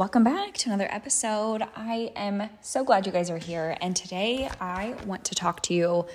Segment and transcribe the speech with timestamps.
[0.00, 1.62] Welcome back to another episode.
[1.76, 3.76] I am so glad you guys are here.
[3.82, 6.06] And today I want to talk to you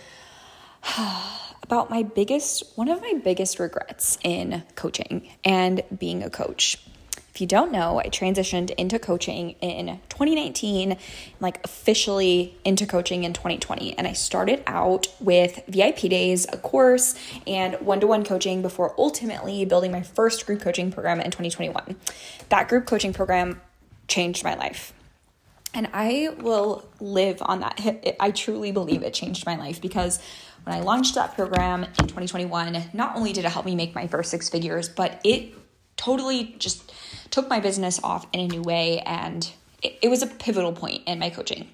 [1.61, 6.79] about my biggest, one of my biggest regrets in coaching and being a coach.
[7.35, 10.97] If you don't know, I transitioned into coaching in 2019,
[11.39, 13.99] like officially into coaching in 2020.
[13.99, 17.13] And I started out with VIP days, a course,
[17.45, 21.97] and one to one coaching before ultimately building my first group coaching program in 2021.
[22.49, 23.61] That group coaching program
[24.07, 24.93] changed my life.
[25.73, 28.15] And I will live on that.
[28.19, 30.19] I truly believe it changed my life because
[30.63, 34.07] when I launched that program in 2021, not only did it help me make my
[34.07, 35.53] first six figures, but it
[35.97, 36.93] totally just
[37.29, 38.99] took my business off in a new way.
[38.99, 39.51] And
[39.83, 41.69] it, it was a pivotal point in my coaching.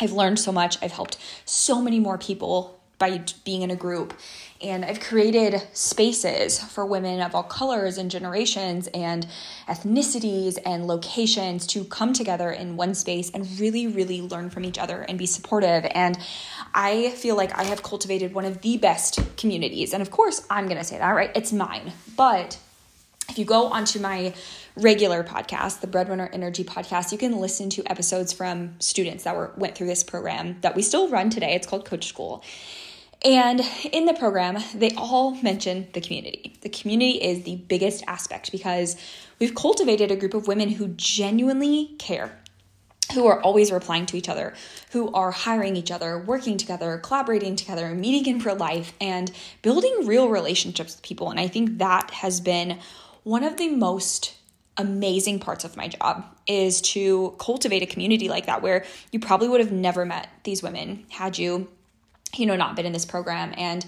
[0.00, 0.82] I've learned so much.
[0.82, 4.14] I've helped so many more people by being in a group.
[4.62, 9.26] And I've created spaces for women of all colors and generations and
[9.68, 14.78] ethnicities and locations to come together in one space and really, really learn from each
[14.78, 15.86] other and be supportive.
[15.94, 16.18] And
[16.72, 19.92] I feel like I have cultivated one of the best communities.
[19.92, 21.30] And of course, I'm going to say that, right?
[21.34, 21.92] It's mine.
[22.16, 22.58] But
[23.28, 24.32] if you go onto my
[24.76, 29.52] regular podcast, the Breadwinner Energy podcast, you can listen to episodes from students that were
[29.56, 31.54] went through this program that we still run today.
[31.54, 32.44] It's called Coach School.
[33.26, 33.60] And
[33.90, 36.56] in the program, they all mention the community.
[36.60, 38.96] The community is the biggest aspect because
[39.40, 42.38] we've cultivated a group of women who genuinely care,
[43.14, 44.54] who are always replying to each other,
[44.92, 50.06] who are hiring each other, working together, collaborating together, meeting in real life, and building
[50.06, 51.28] real relationships with people.
[51.28, 52.78] And I think that has been
[53.24, 54.36] one of the most
[54.76, 59.48] amazing parts of my job is to cultivate a community like that where you probably
[59.48, 61.66] would have never met these women had you
[62.38, 63.52] you know, not been in this program.
[63.56, 63.84] And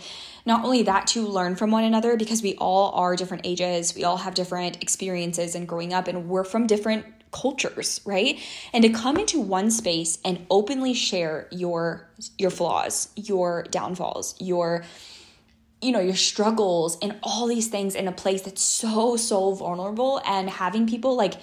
[0.46, 4.04] not only that, to learn from one another because we all are different ages, we
[4.04, 8.38] all have different experiences and growing up, and we're from different cultures right
[8.72, 14.82] and to come into one space and openly share your your flaws your downfalls your
[15.80, 20.20] you know your struggles and all these things in a place that's so so vulnerable
[20.24, 21.34] and having people like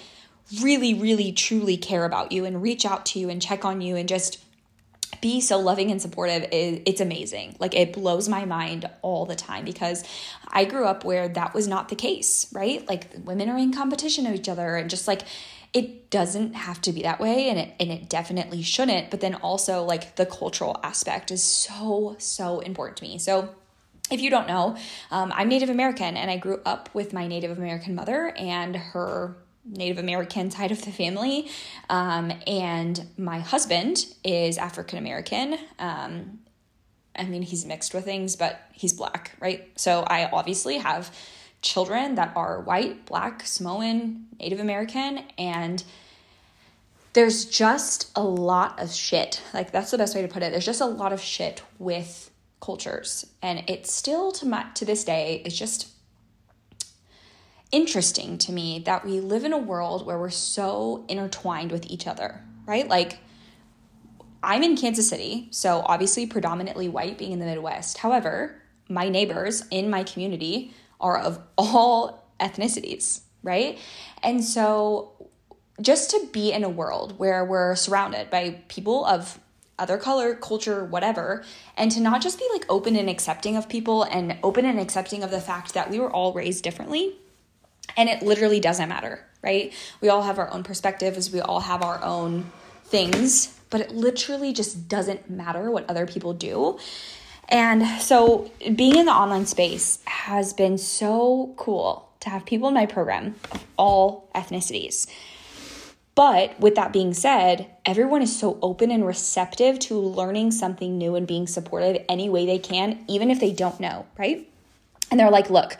[0.60, 3.96] really really truly care about you and reach out to you and check on you
[3.96, 4.38] and just
[5.20, 7.56] be so loving and supportive it's amazing.
[7.58, 10.04] Like it blows my mind all the time because
[10.48, 12.86] i grew up where that was not the case right?
[12.88, 15.22] Like women are in competition of each other and just like
[15.72, 19.34] it doesn't have to be that way and it and it definitely shouldn't but then
[19.34, 23.18] also like the cultural aspect is so so important to me.
[23.18, 23.50] So
[24.10, 24.76] if you don't know,
[25.10, 29.36] um, I'm Native American and I grew up with my Native American mother and her
[29.68, 31.50] Native American side of the family.
[31.90, 35.58] Um, and my husband is African American.
[35.78, 36.40] Um,
[37.18, 39.68] I mean, he's mixed with things, but he's black, right?
[39.76, 41.14] So I obviously have
[41.62, 45.82] children that are white, black, Samoan, Native American, and
[47.14, 49.40] there's just a lot of shit.
[49.54, 50.52] Like, that's the best way to put it.
[50.52, 53.24] There's just a lot of shit with cultures.
[53.42, 55.88] And it's still to my, to this day, it's just
[57.72, 62.06] interesting to me that we live in a world where we're so intertwined with each
[62.06, 62.88] other, right?
[62.88, 63.18] Like,
[64.42, 67.98] I'm in Kansas City, so obviously predominantly white being in the Midwest.
[67.98, 73.78] However, my neighbors in my community are of all ethnicities, right?
[74.22, 75.30] And so
[75.80, 79.38] just to be in a world where we're surrounded by people of
[79.78, 81.44] other color, culture, whatever,
[81.76, 85.22] and to not just be like open and accepting of people and open and accepting
[85.22, 87.18] of the fact that we were all raised differently
[87.96, 89.72] and it literally doesn't matter, right?
[90.00, 92.50] We all have our own perspectives, we all have our own
[92.84, 96.78] things, but it literally just doesn't matter what other people do.
[97.48, 102.74] And so being in the online space has been so cool to have people in
[102.74, 105.06] my program of all ethnicities.
[106.16, 111.14] But with that being said, everyone is so open and receptive to learning something new
[111.14, 114.48] and being supportive any way they can, even if they don't know, right?
[115.10, 115.76] And they're like, look,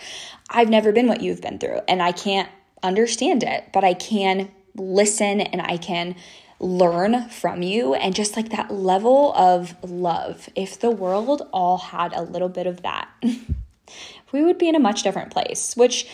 [0.49, 2.49] I've never been what you've been through and I can't
[2.83, 6.15] understand it, but I can listen and I can
[6.59, 10.49] learn from you and just like that level of love.
[10.55, 13.09] If the world all had a little bit of that,
[14.33, 16.07] we would be in a much different place, which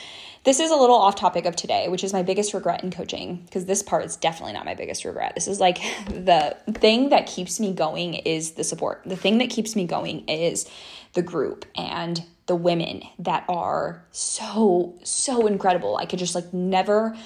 [0.45, 3.43] this is a little off topic of today, which is my biggest regret in coaching
[3.45, 5.35] because this part is definitely not my biggest regret.
[5.37, 9.03] This is like the thing that keeps me going is the support.
[9.07, 10.69] The thing that keeps me going is
[11.15, 15.97] the group and the women that are so, so incredible.
[15.97, 17.17] I could just like never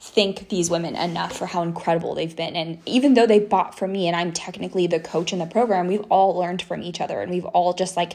[0.00, 2.56] thank these women enough for how incredible they've been.
[2.56, 5.86] And even though they bought from me and I'm technically the coach in the program,
[5.86, 8.14] we've all learned from each other and we've all just like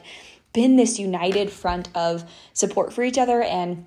[0.51, 3.41] been this united front of support for each other.
[3.41, 3.85] And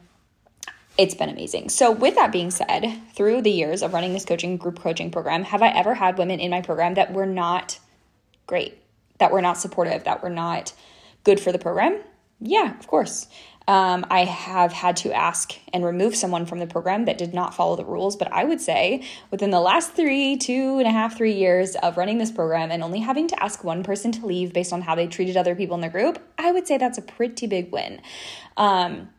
[0.96, 1.68] it's been amazing.
[1.68, 5.44] So, with that being said, through the years of running this coaching group coaching program,
[5.44, 7.78] have I ever had women in my program that were not
[8.46, 8.78] great,
[9.18, 10.72] that were not supportive, that were not
[11.24, 12.00] good for the program?
[12.40, 13.28] Yeah, of course.
[13.68, 17.54] Um, I have had to ask and remove someone from the program that did not
[17.54, 18.16] follow the rules.
[18.16, 21.96] But I would say within the last three, two and a half, three years of
[21.96, 24.94] running this program and only having to ask one person to leave based on how
[24.94, 28.00] they treated other people in the group, I would say that's a pretty big win.
[28.56, 29.10] Um,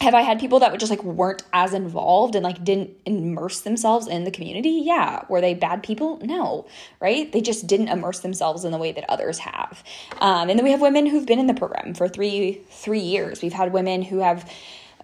[0.00, 3.60] have I had people that would just like weren't as involved and like didn't immerse
[3.60, 4.82] themselves in the community?
[4.84, 5.24] Yeah.
[5.28, 6.18] Were they bad people?
[6.22, 6.66] No,
[7.00, 7.30] right?
[7.32, 9.82] They just didn't immerse themselves in the way that others have.
[10.20, 13.42] Um, and then we have women who've been in the program for three three years.
[13.42, 14.50] We've had women who have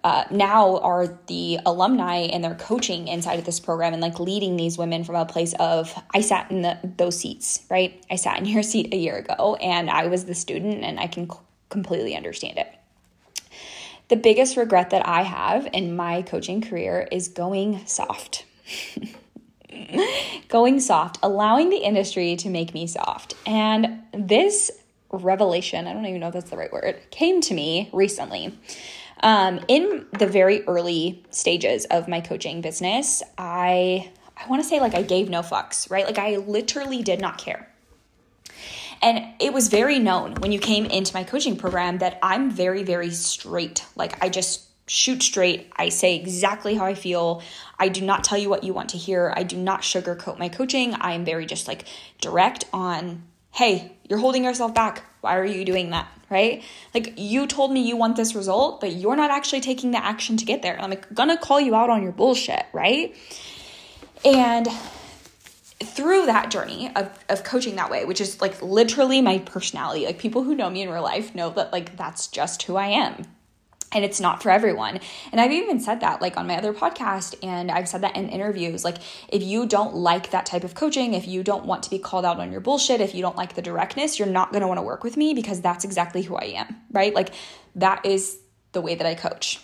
[0.05, 4.57] uh, now are the alumni and they're coaching inside of this program and like leading
[4.57, 8.05] these women from a place of I sat in the, those seats, right?
[8.11, 11.07] I sat in your seat a year ago and I was the student and I
[11.07, 12.69] can c- completely understand it.
[14.13, 18.45] The biggest regret that I have in my coaching career is going soft.
[20.49, 23.33] going soft, allowing the industry to make me soft.
[23.47, 24.71] And this
[25.11, 28.55] revelation, I don't even know if that's the right word, came to me recently.
[29.23, 34.79] Um, in the very early stages of my coaching business, I I want to say
[34.79, 36.05] like I gave no fucks, right?
[36.05, 37.72] Like I literally did not care.
[39.03, 42.85] And it was very known when you came into my coaching program that I'm very,
[42.85, 43.85] very straight.
[43.97, 45.73] Like I just shoot straight.
[45.77, 47.43] I say exactly how I feel.
[47.79, 49.33] I do not tell you what you want to hear.
[49.37, 50.95] I do not sugarcoat my coaching.
[50.95, 51.85] I am very just like
[52.21, 55.05] direct on, hey, you're holding yourself back.
[55.21, 56.09] Why are you doing that?
[56.31, 56.63] Right?
[56.95, 60.37] Like you told me you want this result, but you're not actually taking the action
[60.37, 60.81] to get there.
[60.81, 63.17] I'm like, gonna call you out on your bullshit, right?
[64.25, 64.69] And
[65.83, 70.19] through that journey of, of coaching that way, which is like literally my personality, like
[70.19, 73.25] people who know me in real life know that like that's just who I am.
[73.95, 75.01] And it's not for everyone.
[75.33, 78.31] And I've even said that like on my other podcast, and I've said that in
[78.31, 78.85] interviews.
[78.85, 78.97] Like,
[79.29, 82.25] if you don't like that type of coaching, if you don't want to be called
[82.25, 85.05] out on your bullshit, if you don't like the directness, you're not gonna wanna work
[85.05, 87.15] with me because that's exactly who I am, right?
[87.15, 87.35] Like,
[87.75, 88.39] that is
[88.73, 89.61] the way that I coach.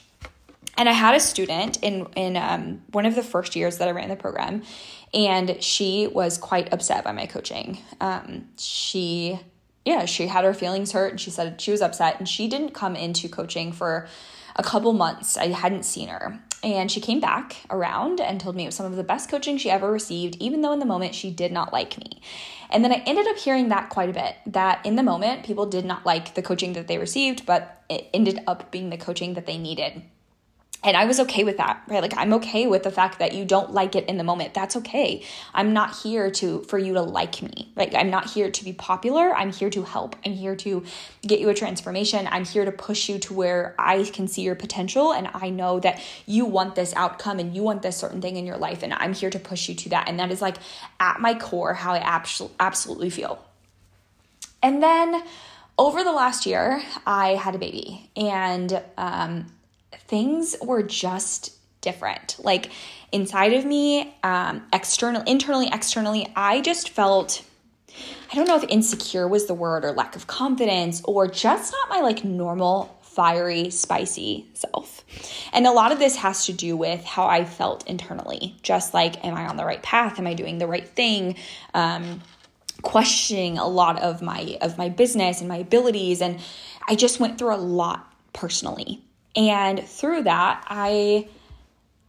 [0.77, 3.91] And I had a student in in um, one of the first years that I
[3.91, 4.63] ran the program,
[5.15, 7.79] and she was quite upset by my coaching.
[8.01, 9.41] Um, she,
[9.85, 12.75] yeah, she had her feelings hurt and she said she was upset and she didn't
[12.75, 14.09] come into coaching for
[14.57, 15.37] a couple months.
[15.37, 16.41] I hadn't seen her.
[16.63, 19.59] And she came back around and told me it was some of the best coaching
[19.59, 22.21] she ever received, even though in the moment she did not like me.
[22.69, 25.67] And then I ended up hearing that quite a bit that in the moment people
[25.67, 29.35] did not like the coaching that they received, but it ended up being the coaching
[29.35, 30.03] that they needed
[30.85, 32.01] and I was okay with that, right?
[32.01, 34.55] Like I'm okay with the fact that you don't like it in the moment.
[34.55, 35.25] That's okay.
[35.53, 37.73] I'm not here to for you to like me.
[37.75, 37.93] Right?
[37.97, 39.35] I'm not here to be popular.
[39.35, 40.15] I'm here to help.
[40.25, 40.85] I'm here to
[41.23, 42.29] get you a transformation.
[42.31, 45.81] I'm here to push you to where I can see your potential and I know
[45.81, 48.95] that you want this outcome and you want this certain thing in your life and
[48.95, 50.09] I'm here to push you to that.
[50.09, 50.59] And that is like
[51.01, 52.23] at my core how I
[52.61, 53.45] absolutely feel.
[54.63, 55.25] And then
[55.77, 59.47] over the last year, I had a baby and um
[60.07, 62.37] things were just different.
[62.39, 62.71] Like
[63.13, 67.45] inside of me, um, external, internally, externally, I just felt.
[68.31, 71.89] I don't know if insecure was the word or lack of confidence or just not
[71.89, 75.05] my like normal fiery, spicy self.
[75.53, 78.55] And a lot of this has to do with how I felt internally.
[78.63, 80.21] Just like, am I on the right path?
[80.21, 81.35] Am I doing the right thing?
[81.75, 82.21] Um,
[82.83, 86.39] questioning a lot of my of my business and my abilities and
[86.87, 89.03] I just went through a lot personally.
[89.39, 91.29] And through that, I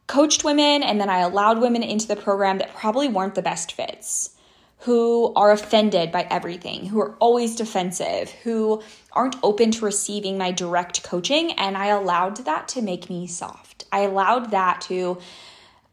[0.07, 3.71] coached women and then I allowed women into the program that probably weren't the best
[3.73, 4.31] fits,
[4.79, 8.81] who are offended by everything, who are always defensive, who
[9.13, 11.51] aren't open to receiving my direct coaching.
[11.51, 13.85] And I allowed that to make me soft.
[13.91, 15.19] I allowed that to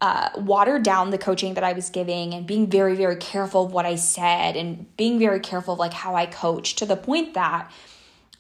[0.01, 3.73] uh, water down the coaching that I was giving and being very, very careful of
[3.73, 7.35] what I said and being very careful of like how I coach to the point
[7.35, 7.71] that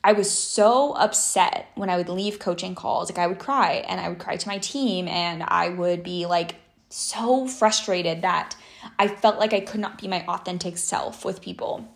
[0.06, 3.10] I was so upset when I would leave coaching calls.
[3.10, 6.26] Like I would cry and I would cry to my team and I would be
[6.26, 6.54] like
[6.90, 8.54] so frustrated that
[9.00, 11.88] I felt like I could not be my authentic self with people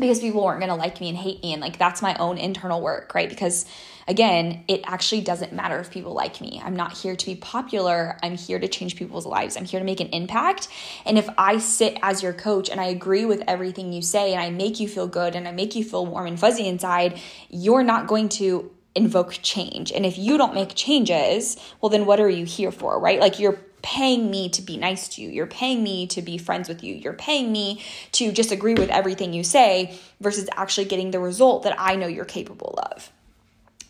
[0.00, 2.38] because people weren't going to like me and hate me and like that's my own
[2.38, 3.28] internal work, right?
[3.28, 3.66] Because
[4.08, 6.60] again, it actually doesn't matter if people like me.
[6.64, 8.18] I'm not here to be popular.
[8.22, 9.56] I'm here to change people's lives.
[9.56, 10.68] I'm here to make an impact.
[11.06, 14.42] And if I sit as your coach and I agree with everything you say and
[14.42, 17.84] I make you feel good and I make you feel warm and fuzzy inside, you're
[17.84, 19.92] not going to invoke change.
[19.92, 23.20] And if you don't make changes, well, then what are you here for, right?
[23.20, 25.28] Like you're paying me to be nice to you.
[25.28, 26.94] You're paying me to be friends with you.
[26.94, 27.82] You're paying me
[28.12, 32.06] to just agree with everything you say versus actually getting the result that I know
[32.06, 33.10] you're capable of.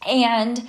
[0.07, 0.67] And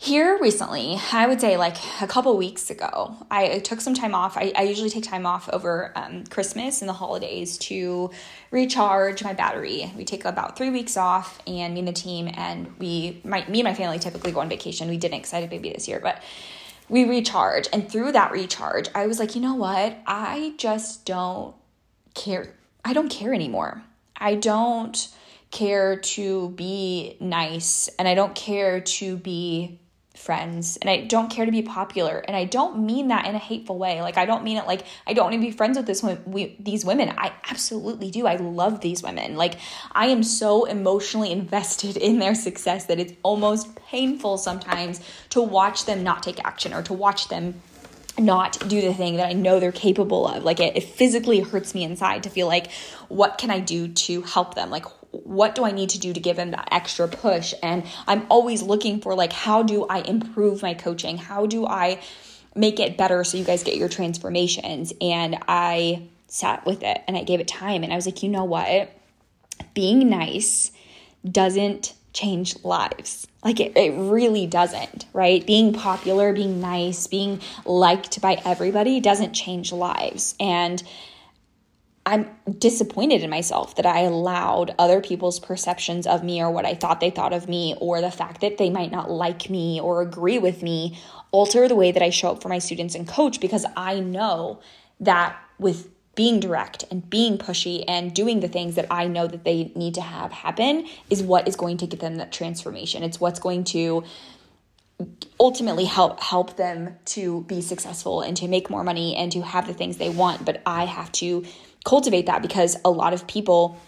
[0.00, 4.36] here recently, I would say like a couple weeks ago, I took some time off.
[4.36, 8.12] I, I usually take time off over um, Christmas and the holidays to
[8.52, 9.92] recharge my battery.
[9.96, 13.58] We take about three weeks off, and me and the team, and we, my, me
[13.58, 14.88] and my family typically go on vacation.
[14.88, 16.22] We didn't excited baby this year, but
[16.88, 17.68] we recharge.
[17.72, 19.96] And through that recharge, I was like, you know what?
[20.06, 21.54] I just don't
[22.14, 22.54] care.
[22.84, 23.82] I don't care anymore.
[24.16, 25.08] I don't
[25.50, 29.80] care to be nice, and I don't care to be
[30.18, 33.38] friends and I don't care to be popular and I don't mean that in a
[33.38, 35.86] hateful way like I don't mean it like I don't want to be friends with
[35.86, 39.54] this we, these women I absolutely do I love these women like
[39.92, 45.86] I am so emotionally invested in their success that it's almost painful sometimes to watch
[45.86, 47.62] them not take action or to watch them
[48.18, 50.42] not do the thing that I know they're capable of.
[50.42, 52.70] Like it, it, physically hurts me inside to feel like,
[53.08, 54.70] what can I do to help them?
[54.70, 57.54] Like, what do I need to do to give him that extra push?
[57.62, 61.18] And I'm always looking for like, how do I improve my coaching?
[61.18, 62.00] How do I
[62.54, 64.92] make it better so you guys get your transformations?
[65.00, 68.28] And I sat with it and I gave it time and I was like, you
[68.28, 68.90] know what?
[69.74, 70.72] Being nice
[71.28, 73.26] doesn't change lives.
[73.44, 75.46] Like it, it really doesn't, right?
[75.46, 80.34] Being popular, being nice, being liked by everybody doesn't change lives.
[80.40, 80.82] And
[82.08, 86.74] I'm disappointed in myself that I allowed other people's perceptions of me or what I
[86.74, 90.00] thought they thought of me or the fact that they might not like me or
[90.00, 90.98] agree with me
[91.32, 94.58] alter the way that I show up for my students and coach because I know
[95.00, 99.44] that with being direct and being pushy and doing the things that I know that
[99.44, 103.02] they need to have happen is what is going to get them that transformation.
[103.02, 104.02] It's what's going to
[105.40, 109.66] ultimately help help them to be successful and to make more money and to have
[109.66, 111.44] the things they want, but I have to
[111.84, 113.78] cultivate that because a lot of people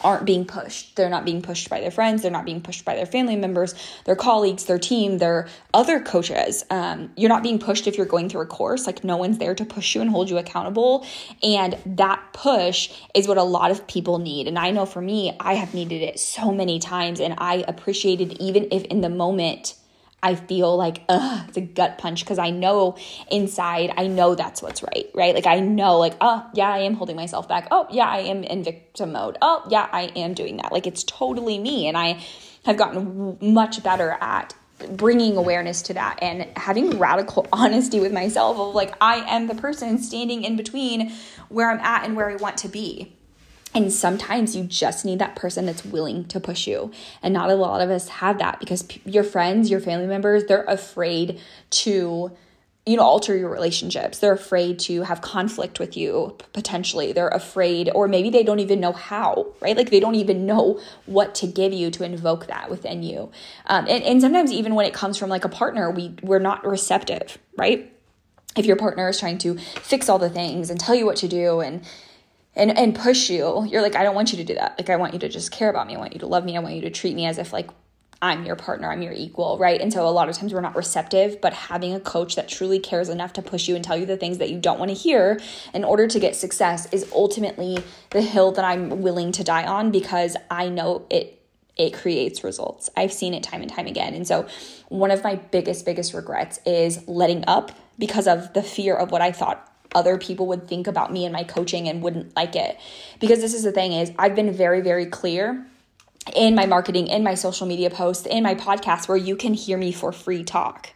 [0.00, 0.96] aren't being pushed.
[0.96, 2.22] They're not being pushed by their friends.
[2.22, 6.64] They're not being pushed by their family members, their colleagues, their team, their other coaches.
[6.70, 8.86] Um, you're not being pushed if you're going through a course.
[8.86, 11.06] Like, no one's there to push you and hold you accountable.
[11.42, 14.48] And that push is what a lot of people need.
[14.48, 17.20] And I know for me, I have needed it so many times.
[17.20, 19.74] And I appreciated even if in the moment,
[20.22, 22.96] I feel like, ugh, it's a gut punch because I know
[23.30, 25.34] inside, I know that's what's right, right?
[25.34, 27.66] Like, I know, like, oh, yeah, I am holding myself back.
[27.72, 29.36] Oh, yeah, I am in victim mode.
[29.42, 30.70] Oh, yeah, I am doing that.
[30.70, 31.88] Like, it's totally me.
[31.88, 32.24] And I
[32.64, 34.54] have gotten much better at
[34.90, 39.54] bringing awareness to that and having radical honesty with myself of like, I am the
[39.54, 41.12] person standing in between
[41.48, 43.16] where I'm at and where I want to be.
[43.74, 46.90] And sometimes you just need that person that's willing to push you.
[47.22, 50.44] And not a lot of us have that because p- your friends, your family members,
[50.44, 52.32] they're afraid to
[52.84, 54.18] you know alter your relationships.
[54.18, 57.12] They're afraid to have conflict with you potentially.
[57.12, 59.76] They're afraid or maybe they don't even know how right?
[59.76, 63.30] Like they don't even know what to give you to invoke that within you.
[63.66, 66.66] Um, and, and sometimes even when it comes from like a partner we we're not
[66.66, 67.88] receptive right?
[68.56, 71.28] If your partner is trying to fix all the things and tell you what to
[71.28, 71.82] do and
[72.54, 73.66] and and push you.
[73.66, 74.78] You're like i don't want you to do that.
[74.78, 75.96] Like i want you to just care about me.
[75.96, 76.56] I want you to love me.
[76.56, 77.70] I want you to treat me as if like
[78.20, 79.80] i'm your partner i'm your equal right?
[79.80, 82.78] And so a lot of times we're not receptive but having a coach that truly
[82.78, 84.94] cares enough to push you and tell you the things that you don't want to
[84.94, 85.40] hear
[85.74, 89.90] in order to get success is ultimately the hill that i'm willing to die on
[89.90, 91.42] because i know it
[91.76, 92.90] it creates results.
[92.96, 94.14] I've seen it time and time again.
[94.14, 94.46] And so,
[94.88, 99.22] one of my biggest, biggest regrets is letting up because of the fear of what
[99.22, 102.78] I thought other people would think about me and my coaching and wouldn't like it.
[103.20, 105.66] Because this is the thing is I've been very very clear
[106.34, 109.76] in my marketing, in my social media posts, in my podcast where you can hear
[109.76, 110.90] me for free talk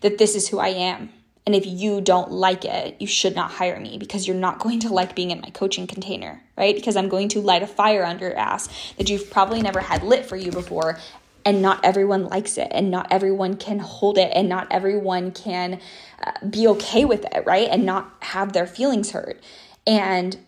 [0.00, 1.10] that this is who I am.
[1.46, 4.80] And if you don't like it, you should not hire me because you're not going
[4.80, 6.74] to like being in my coaching container, right?
[6.74, 8.68] Because I'm going to light a fire under your ass
[8.98, 10.98] that you've probably never had lit for you before
[11.44, 15.80] and not everyone likes it and not everyone can hold it and not everyone can
[16.24, 19.42] uh, be okay with it right and not have their feelings hurt
[19.86, 20.38] and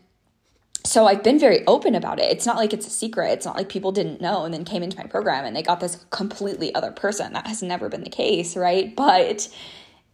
[0.84, 2.32] so I've been very open about it.
[2.32, 3.32] It's not like it's a secret.
[3.32, 5.80] It's not like people didn't know and then came into my program and they got
[5.80, 7.32] this completely other person.
[7.34, 8.94] That has never been the case, right?
[8.96, 9.48] But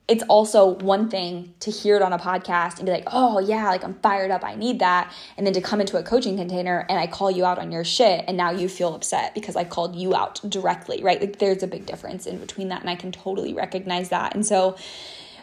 [0.08, 3.68] it's also one thing to hear it on a podcast and be like, oh, yeah,
[3.68, 5.12] like I'm fired up, I need that.
[5.36, 7.82] And then to come into a coaching container and I call you out on your
[7.82, 11.20] shit and now you feel upset because I called you out directly, right?
[11.20, 12.82] Like there's a big difference in between that.
[12.82, 14.34] And I can totally recognize that.
[14.34, 14.76] And so,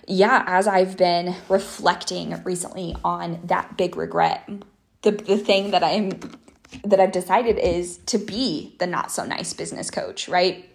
[0.08, 4.50] yeah, as I've been reflecting recently on that big regret,
[5.02, 6.12] the, the thing that I'm
[6.84, 10.68] that I've decided is to be the not so nice business coach, right?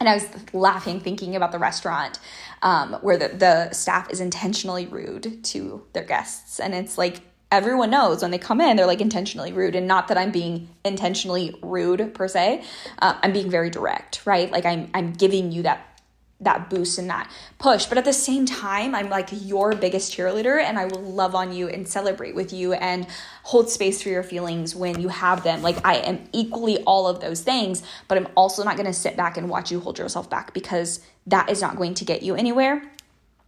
[0.00, 2.18] And I was laughing thinking about the restaurant
[2.62, 6.58] um, where the, the staff is intentionally rude to their guests.
[6.58, 7.20] And it's like
[7.52, 9.76] everyone knows when they come in, they're like intentionally rude.
[9.76, 12.64] And not that I'm being intentionally rude per se,
[13.00, 14.50] uh, I'm being very direct, right?
[14.50, 15.89] Like I'm, I'm giving you that
[16.40, 17.86] that boost and that push.
[17.86, 21.52] But at the same time, I'm like your biggest cheerleader and I will love on
[21.52, 23.06] you and celebrate with you and
[23.42, 25.62] hold space for your feelings when you have them.
[25.62, 29.16] Like I am equally all of those things, but I'm also not going to sit
[29.16, 32.34] back and watch you hold yourself back because that is not going to get you
[32.34, 32.82] anywhere.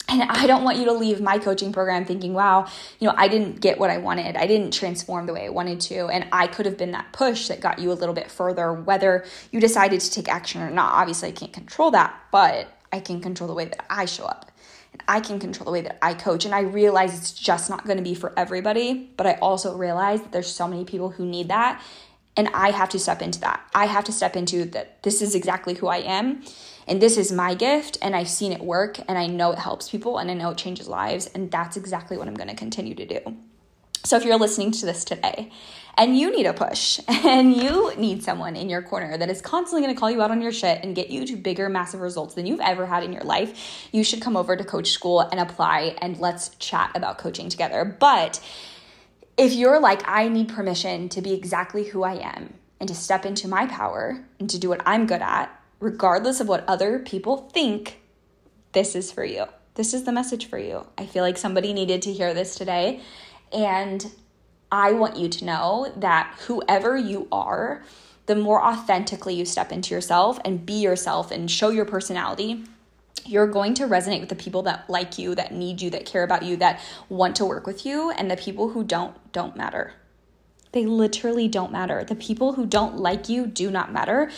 [0.08, 2.66] And I don't want you to leave my coaching program thinking, wow,
[2.98, 4.36] you know, I didn't get what I wanted.
[4.36, 6.08] I didn't transform the way I wanted to.
[6.08, 9.24] And I could have been that push that got you a little bit further, whether
[9.52, 10.92] you decided to take action or not.
[10.92, 14.50] Obviously, I can't control that, but I can control the way that I show up.
[14.92, 16.44] And I can control the way that I coach.
[16.44, 20.20] And I realize it's just not going to be for everybody, but I also realize
[20.20, 21.82] that there's so many people who need that.
[22.36, 23.66] And I have to step into that.
[23.74, 26.42] I have to step into that this is exactly who I am.
[26.86, 27.98] And this is my gift.
[28.02, 28.98] And I've seen it work.
[29.08, 30.18] And I know it helps people.
[30.18, 31.26] And I know it changes lives.
[31.26, 33.36] And that's exactly what I'm going to continue to do.
[34.04, 35.50] So if you're listening to this today
[35.96, 39.82] and you need a push and you need someone in your corner that is constantly
[39.82, 42.34] going to call you out on your shit and get you to bigger, massive results
[42.34, 45.38] than you've ever had in your life, you should come over to Coach School and
[45.38, 47.84] apply and let's chat about coaching together.
[47.84, 48.40] But
[49.36, 53.24] if you're like, I need permission to be exactly who I am and to step
[53.24, 57.48] into my power and to do what I'm good at, regardless of what other people
[57.52, 58.00] think,
[58.72, 59.44] this is for you.
[59.74, 60.86] This is the message for you.
[60.98, 63.00] I feel like somebody needed to hear this today.
[63.52, 64.10] And
[64.70, 67.84] I want you to know that whoever you are,
[68.26, 72.64] the more authentically you step into yourself and be yourself and show your personality,
[73.26, 76.22] you're going to resonate with the people that like you, that need you, that care
[76.22, 79.92] about you, that want to work with you, and the people who don't, don't matter.
[80.72, 82.02] They literally don't matter.
[82.02, 84.30] The people who don't like you do not matter,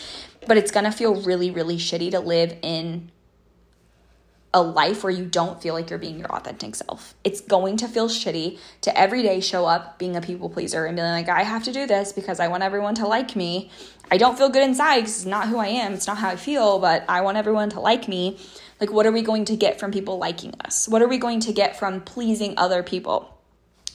[0.47, 3.11] but it's gonna feel really, really shitty to live in
[4.54, 7.14] a life where you don't feel like you're being your authentic self.
[7.25, 10.96] It's going to feel shitty to every day show up being a people pleaser and
[10.96, 13.70] being like, I have to do this because I want everyone to like me.
[14.12, 15.92] I don't feel good inside because it's not who I am.
[15.92, 18.38] It's not how I feel, but I want everyone to like me.
[18.80, 20.88] Like, what are we going to get from people liking us?
[20.88, 23.33] What are we going to get from pleasing other people?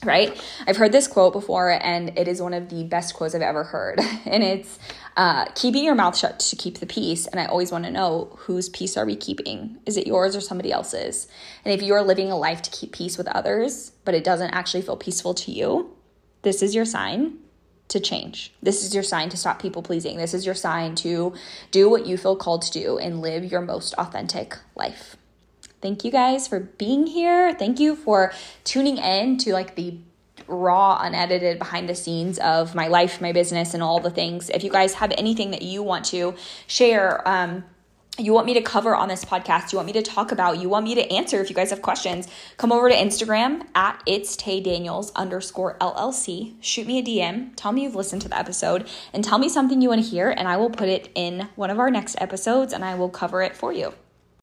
[0.04, 0.40] Right?
[0.66, 3.64] I've heard this quote before, and it is one of the best quotes I've ever
[3.64, 4.00] heard.
[4.26, 4.78] And it's
[5.16, 7.26] uh, keeping your mouth shut to keep the peace.
[7.26, 9.78] And I always want to know whose peace are we keeping?
[9.86, 11.26] Is it yours or somebody else's?
[11.64, 14.50] And if you are living a life to keep peace with others, but it doesn't
[14.50, 15.96] actually feel peaceful to you,
[16.42, 17.38] this is your sign
[17.88, 18.52] to change.
[18.62, 20.16] This is your sign to stop people pleasing.
[20.16, 21.34] This is your sign to
[21.70, 25.16] do what you feel called to do and live your most authentic life.
[25.80, 27.54] Thank you guys for being here.
[27.54, 28.32] Thank you for
[28.64, 29.98] tuning in to like the
[30.46, 34.50] raw, unedited behind the scenes of my life, my business, and all the things.
[34.50, 36.34] If you guys have anything that you want to
[36.66, 37.64] share, um,
[38.18, 40.68] you want me to cover on this podcast, you want me to talk about, you
[40.68, 44.36] want me to answer if you guys have questions, come over to Instagram at it's
[44.36, 46.54] Tay Daniels underscore LLC.
[46.60, 49.80] Shoot me a DM, tell me you've listened to the episode, and tell me something
[49.80, 52.72] you want to hear, and I will put it in one of our next episodes
[52.74, 53.94] and I will cover it for you.